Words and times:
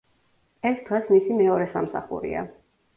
ეს 0.69 0.81
დღეს 0.89 1.13
მისი 1.15 1.39
მეორე 1.45 1.71
სამსახურია. 1.77 2.47